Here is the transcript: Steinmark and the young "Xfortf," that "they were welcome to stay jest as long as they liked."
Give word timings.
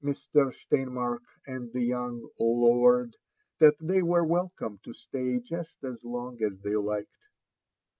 Steinmark 0.33 1.19
and 1.45 1.71
the 1.73 1.83
young 1.83 2.27
"Xfortf," 2.39 3.13
that 3.59 3.75
"they 3.79 4.01
were 4.01 4.25
welcome 4.25 4.79
to 4.83 4.93
stay 4.93 5.37
jest 5.39 5.83
as 5.83 6.03
long 6.03 6.41
as 6.41 6.59
they 6.63 6.75
liked." 6.75 7.27